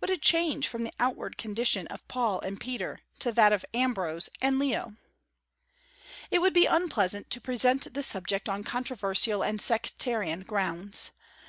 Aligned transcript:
What 0.00 0.10
a 0.10 0.18
change 0.18 0.66
from 0.66 0.82
the 0.82 0.92
outward 0.98 1.38
condition 1.38 1.86
of 1.86 2.08
Paul 2.08 2.40
and 2.40 2.60
Peter 2.60 2.98
to 3.20 3.30
that 3.30 3.52
of 3.52 3.64
Ambrose 3.72 4.28
and 4.42 4.58
Leo! 4.58 4.96
It 6.32 6.40
would 6.40 6.52
be 6.52 6.66
unpleasant 6.66 7.30
to 7.30 7.40
present 7.40 7.94
this 7.94 8.06
subject 8.08 8.48
on 8.48 8.64
controversial 8.64 9.44
and 9.44 9.60
sectarian 9.62 10.40
grounds. 10.40 11.12